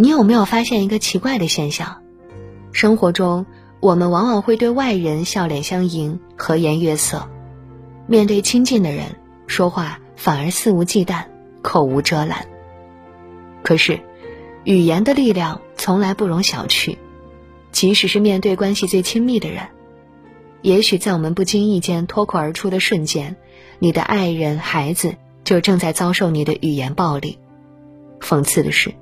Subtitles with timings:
[0.00, 2.04] 你有没有发现一个奇怪的现象？
[2.70, 3.46] 生活中，
[3.80, 7.28] 我们往往会对外人笑脸相迎、和颜悦色，
[8.06, 9.16] 面对亲近的人
[9.48, 11.24] 说话反而肆无忌惮、
[11.62, 12.46] 口无遮拦。
[13.64, 13.98] 可是，
[14.62, 16.96] 语言的力量从来不容小觑，
[17.72, 19.66] 即使是面对关系最亲密的人，
[20.62, 23.34] 也许在我们不经意间脱口而出的瞬间，
[23.80, 27.40] 你的爱人、孩子就正在遭受你的语言暴力。
[28.20, 28.94] 讽刺的是，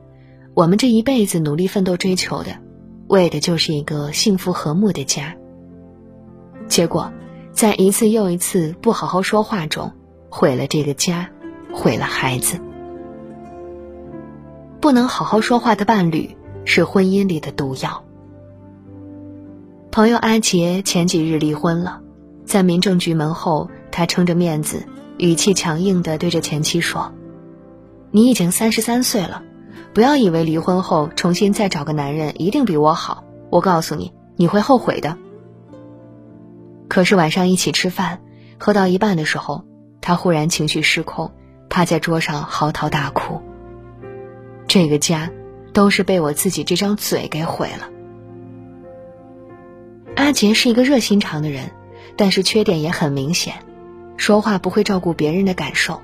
[0.56, 2.56] 我们这一辈子努力奋斗追求的，
[3.08, 5.36] 为的就是一个幸福和睦的家。
[6.66, 7.12] 结果，
[7.52, 9.92] 在一次又一次不好好说话中，
[10.30, 11.28] 毁了这个家，
[11.74, 12.58] 毁了孩子。
[14.80, 16.34] 不能好好说话的伴侣
[16.64, 18.02] 是婚姻里的毒药。
[19.90, 22.00] 朋友阿杰前几日离婚了，
[22.46, 24.86] 在民政局门后，他撑着面子，
[25.18, 27.12] 语气强硬地对着前妻说
[28.10, 29.42] ：“你已经三十三岁了，
[29.96, 33.24] 不要以为离婚后重新再找个男人一定比我好。
[33.48, 35.16] 我告诉你，你会后悔的。”
[36.86, 38.20] 可是晚上一起吃饭，
[38.58, 39.64] 喝到一半的时候，
[40.02, 41.32] 他忽然情绪失控，
[41.70, 43.40] 趴在桌上嚎啕大哭。
[44.68, 45.30] 这个家，
[45.72, 47.88] 都是被我自己这张嘴给毁了。
[50.14, 51.70] 阿杰是一个热心肠的人，
[52.18, 53.54] 但是缺点也很明显，
[54.18, 56.02] 说话不会照顾别人的感受。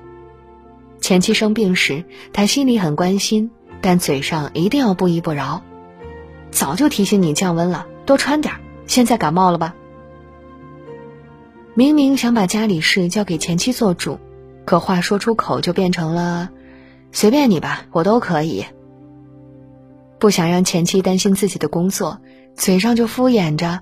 [0.99, 3.51] 前妻生病时，他心里很关心，
[3.83, 5.61] 但嘴上一定要不依不饶。
[6.51, 8.53] 早就提醒你降温了，多穿点
[8.87, 9.75] 现在感冒了吧？
[11.75, 14.19] 明明想把家里事交给前妻做主，
[14.65, 16.49] 可话说出口就变成了。
[17.11, 18.65] 随便你吧，我都可以。
[20.17, 22.21] 不想让前妻担心自己的工作，
[22.55, 23.81] 嘴上就敷衍着：“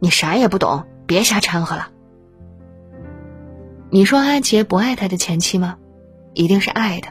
[0.00, 1.90] 你啥也不懂，别瞎掺和了。”
[3.90, 5.76] 你说阿杰不爱他的前妻吗？
[6.32, 7.08] 一定是爱的，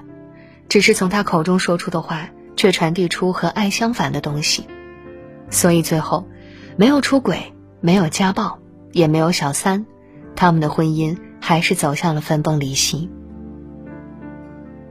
[0.72, 4.68] 只是从他口中说出的话，却传递出和爱相反的东西。
[5.50, 6.26] 所以最后，
[6.78, 8.58] 没有出轨，没有家暴，
[8.94, 9.86] 也没有小三，
[10.34, 13.10] 他们的婚姻还是走向了分崩离析。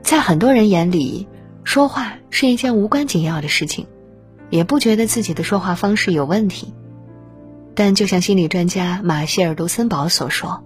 [0.03, 1.27] 在很多人眼里，
[1.63, 3.87] 说话是一件无关紧要的事情，
[4.51, 6.75] 也不觉得自己的说话方式有问题。
[7.73, 10.63] 但就像心理专家马歇尔·卢森堡所说，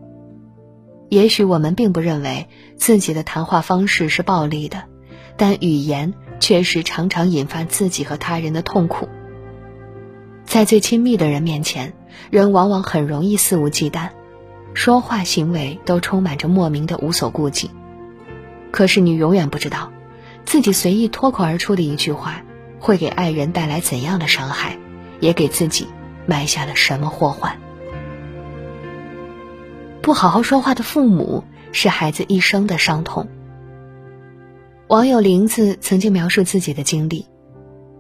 [1.07, 4.83] 也许我们并不认为自己的谈话方式是暴力的，
[5.37, 9.09] 但语言确实常常引发自己和他人的痛苦。
[10.45, 11.93] 在最亲密的人面前，
[12.29, 14.09] 人往往很容易肆无忌惮，
[14.73, 17.71] 说话行为都充满着莫名的无所顾忌。
[18.71, 19.91] 可是你永远不知道，
[20.45, 22.43] 自己随意脱口而出的一句话，
[22.79, 24.77] 会给爱人带来怎样的伤害，
[25.19, 25.87] 也给自己
[26.25, 27.57] 埋下了什么祸患。
[30.01, 33.27] 不好好说话的父母，是孩子一生的伤痛。
[34.87, 37.25] 网友林子曾经描述自己的经历：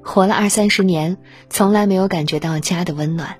[0.03, 1.17] 活了二三十年，
[1.49, 3.37] 从来没有感觉到家的温暖。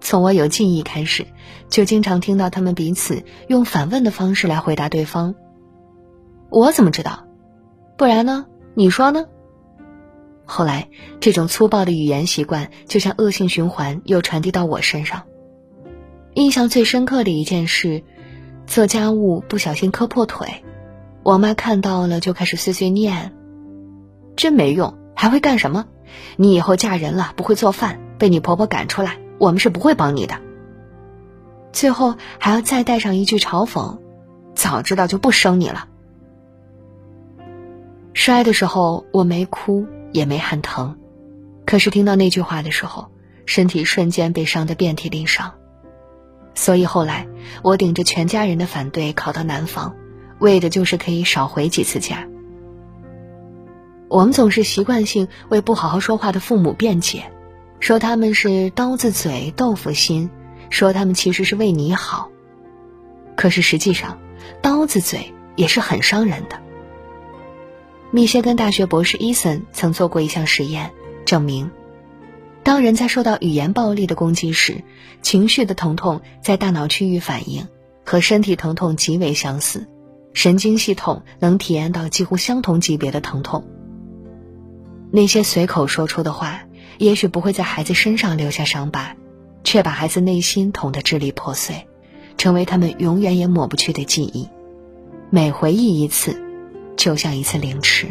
[0.00, 1.26] 从我有记忆开始，
[1.68, 5.34] 就经常听到他们彼此用反问的方式来回答对方。
[6.48, 7.26] 我怎么知道？
[7.96, 8.46] 不然呢？
[8.74, 9.26] 你说呢？
[10.44, 15.24] 后来，这种粗暴的语言习惯就像恶性循环，又传递到我身上。
[16.34, 18.04] 印象最深刻的一件事，
[18.68, 20.62] 做家务不小心磕破腿，
[21.22, 23.32] 我妈看到了就开始碎碎念
[24.36, 25.86] ：“真没用，还会干什么？
[26.36, 30.34] 你以后嫁人了不会做饭，被你婆婆赶出来，我们是不会帮你的。”
[31.72, 33.98] 最后还要再带上一句嘲讽
[34.54, 35.88] ：“早知道就不生你了。”
[38.12, 40.98] 摔的时候我没哭也没喊疼，
[41.64, 43.08] 可是听到那句话的时候，
[43.46, 45.52] 身体瞬间被伤得遍体鳞伤。
[46.54, 47.28] 所以后来
[47.62, 49.94] 我顶着全家人的反对考到南方，
[50.40, 52.26] 为的就是可以少回几次家。
[54.08, 57.30] 我们总是习惯性为不好好说话的父母辩解，
[57.78, 60.28] 说他们是刀子嘴豆腐心，
[60.68, 62.28] 说他们其实是为你好。
[63.36, 64.18] 可是实际上，
[64.60, 66.60] 刀子嘴也是很伤人的。
[68.10, 70.90] 密歇根大学博士伊森曾做过一项实验，
[71.24, 71.70] 证明，
[72.64, 74.82] 当人在受到语言暴力的攻击时，
[75.22, 77.68] 情绪的疼痛在大脑区域反应
[78.04, 79.86] 和身体疼痛极为相似，
[80.32, 83.64] 神经系统能体验到几乎相同级别的疼痛。
[85.10, 86.62] 那些随口说出的话，
[86.98, 89.16] 也许不会在孩子身上留下伤疤，
[89.64, 91.86] 却把孩子内心捅得支离破碎，
[92.36, 94.48] 成为他们永远也抹不去的记忆。
[95.30, 96.40] 每回忆一次。
[96.96, 98.08] 就像一次凌迟，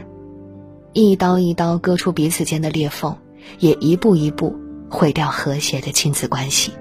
[0.93, 3.15] 一刀一刀割出彼此间的裂缝，
[3.59, 4.55] 也一步一步
[4.89, 6.71] 毁掉和谐的亲子关系。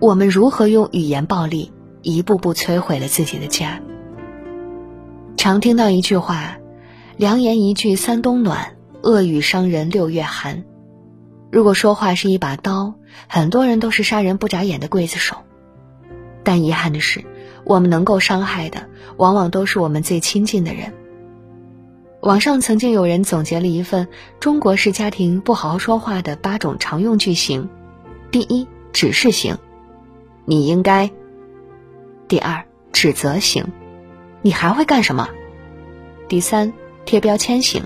[0.00, 1.70] 我们如何用语言暴力
[2.02, 3.80] 一步步摧毁了自己的家？
[5.36, 6.58] 常听到一句话
[7.16, 10.64] ：“良言一句三冬暖，恶语伤人六月寒。
[11.50, 12.94] 如果说话是一把刀，
[13.28, 15.36] 很多人都是杀人不眨眼的刽子手。
[16.44, 17.24] 但遗憾的是，
[17.64, 20.92] 我们能够伤害的，往往都是我们最亲近的人。
[22.20, 24.06] 网上曾经有人总结了一份
[24.38, 27.68] 中国式家庭不好好说话的八种常用句型：
[28.30, 29.56] 第一，指示型，
[30.44, 31.10] 你应该；
[32.32, 32.64] 第二，
[32.94, 33.66] 指责型，
[34.40, 35.28] 你还会干什么？
[36.30, 36.72] 第三，
[37.04, 37.82] 贴标签型，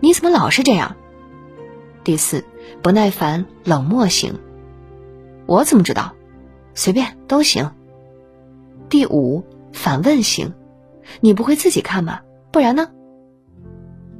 [0.00, 0.96] 你怎么老是这样？
[2.02, 2.44] 第四，
[2.82, 4.34] 不耐烦冷漠型，
[5.46, 6.16] 我怎么知道？
[6.74, 7.70] 随便都行。
[8.88, 10.54] 第五，反问型，
[11.20, 12.22] 你不会自己看吗？
[12.50, 12.90] 不然呢？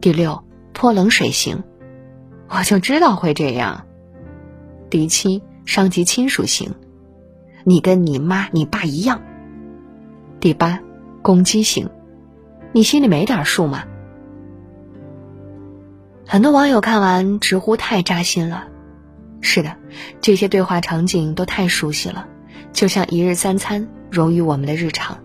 [0.00, 1.64] 第六，泼冷水型，
[2.48, 3.86] 我就知道会这样。
[4.88, 6.76] 第七，伤及亲属型，
[7.64, 9.22] 你跟你妈、你爸一样。
[10.40, 10.80] 第八，
[11.22, 11.88] 攻击型，
[12.72, 13.84] 你心里没点数吗？
[16.26, 18.68] 很多网友看完直呼太扎心了。
[19.40, 19.76] 是的，
[20.20, 22.26] 这些对话场景都太熟悉了，
[22.72, 25.18] 就像一日三餐融于我们的日常。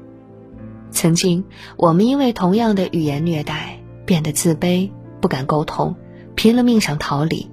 [0.92, 1.46] 曾经，
[1.78, 3.80] 我们因为同样的语言虐待。
[4.06, 5.96] 变得自卑，不敢沟通，
[6.36, 7.50] 拼了命想逃离。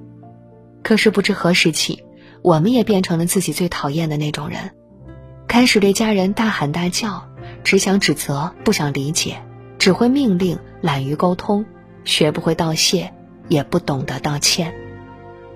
[0.82, 2.02] 可是不知何时起，
[2.42, 4.72] 我们也变成了自己最讨厌的那种人，
[5.46, 7.28] 开始对家人大喊大叫，
[7.64, 9.42] 只想指责，不想理解，
[9.78, 11.64] 只会命令，懒于沟通，
[12.04, 13.12] 学不会道谢，
[13.48, 14.74] 也不懂得道歉，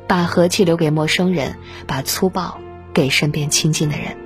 [0.07, 1.57] 把和气留给陌生人，
[1.87, 2.59] 把粗暴
[2.93, 4.17] 给身边亲近的人。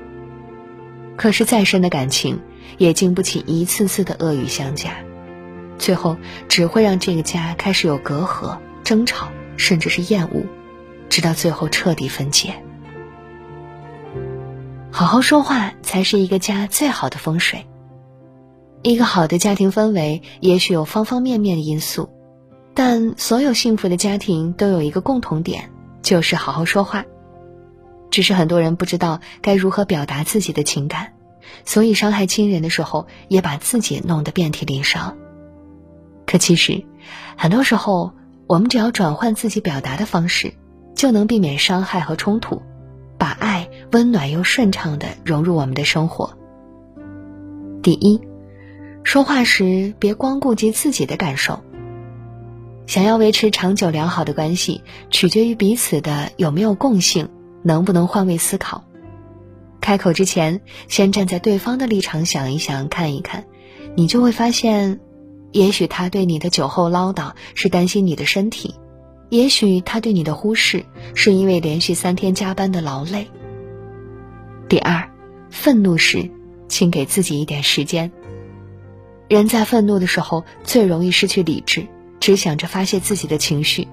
[1.16, 2.40] 可是再深的感情，
[2.76, 4.92] 也经不起一次次的恶语相加。
[5.78, 6.16] 最后
[6.48, 10.44] 只会让这个家开始有隔阂、争吵，甚至是厌恶，
[11.08, 12.54] 直到最后彻底分解。
[14.98, 17.68] 好好说话才是一个家最好的风水。
[18.82, 22.10] 一个好的家庭氛围也许有方方面面的因素，
[22.74, 25.70] 但所有幸福的家庭都有一个共同点，
[26.02, 27.04] 就是好好说话。
[28.10, 31.12] 只是很多人不知道该如何表达自己的情感，
[31.64, 35.16] 所以伤害亲人的时候也把自己弄得遍体鳞伤。
[36.26, 36.84] 可其实，
[37.36, 38.14] 很多时候，
[38.48, 40.54] 我们只要转换自己表达的方式，
[40.96, 42.62] 就能避免伤害和冲突，
[43.16, 46.36] 把爱温暖又顺畅的融入我们的生活。
[47.82, 48.20] 第一，
[49.02, 51.60] 说话时别光顾及自己的感受。
[52.86, 57.28] 想要维持长久良好的关系，取决于彼此的有没有共性，
[57.62, 58.84] 能不能换位思考。
[59.80, 63.44] 开口之前，先站在对方的立场想一想，看一看，
[63.96, 65.00] 你就会发现。
[65.50, 68.74] 也许他对你的酒后唠叨是担心你的身体，
[69.30, 70.84] 也许他对你的忽视
[71.14, 73.28] 是因为连续三天加班的劳累。
[74.68, 75.10] 第二，
[75.50, 76.30] 愤怒时，
[76.68, 78.12] 请给自己一点时间。
[79.26, 81.86] 人在愤怒的时候最容易失去理智，
[82.20, 83.88] 只想着发泄自己的情绪。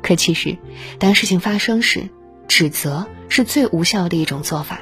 [0.00, 0.56] 可其实，
[1.00, 2.08] 当事情发生时，
[2.46, 4.80] 指责是最无效的一种做法，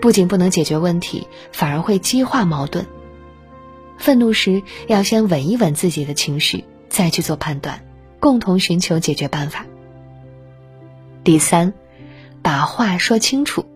[0.00, 2.86] 不仅不能解决问题，反而会激化矛盾。
[3.98, 7.84] 愤怒时，要先稳一稳自己的情绪，再去做判断，
[8.20, 9.66] 共同寻求解决办法。
[11.24, 11.74] 第三，
[12.42, 13.66] 把话说清楚，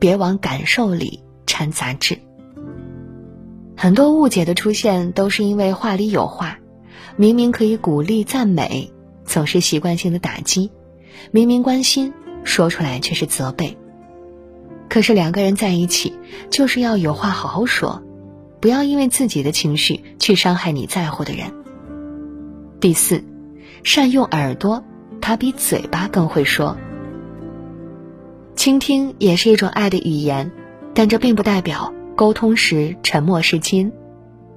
[0.00, 2.18] 别往感受里掺杂质。
[3.76, 6.58] 很多误解的出现，都是因为话里有话，
[7.16, 8.90] 明明可以鼓励赞美，
[9.24, 10.70] 总是习惯性的打击；
[11.30, 13.78] 明明关心，说出来却是责备。
[14.88, 16.14] 可是两个人在一起，
[16.50, 18.02] 就是要有话好好说。
[18.60, 21.54] 不要因为自己的情绪去伤害你在乎的人。
[22.78, 23.24] 第四，
[23.84, 24.84] 善用耳朵，
[25.22, 26.76] 他比嘴巴更会说。
[28.60, 30.52] 倾听也是一种爱的语言，
[30.92, 33.90] 但这并不代表沟通时沉默是金，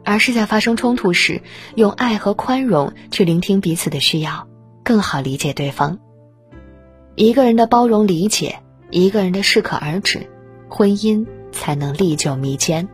[0.04, 1.42] 而是在发生冲突时，
[1.76, 4.46] 用爱和宽容去聆听彼此的需要，
[4.84, 6.00] 更好理解对方。
[7.16, 8.60] 一个人的包容理解，
[8.92, 10.30] 一个人的适可而止，
[10.68, 12.90] 婚姻才能历久弥坚。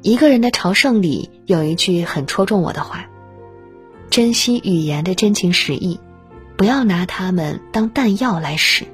[0.00, 3.10] 一个人的朝圣里有一句很戳中我的话：
[4.10, 5.98] 珍惜语言的真情实意，
[6.56, 8.86] 不要拿它们当弹药来使。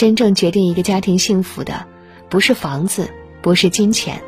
[0.00, 1.84] 真正决定一个家庭幸福的，
[2.30, 3.10] 不是房子，
[3.42, 4.18] 不是金钱，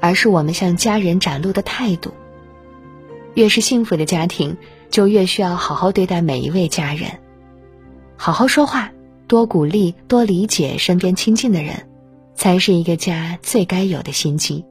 [0.00, 2.12] 而是我们向家人展露的态度。
[3.34, 4.56] 越是幸福的家庭，
[4.90, 7.08] 就越需要好好对待每一位家人，
[8.16, 8.90] 好好说话，
[9.28, 11.86] 多鼓励，多理解身边亲近的人。
[12.34, 14.64] 才是一个家最该有的心机。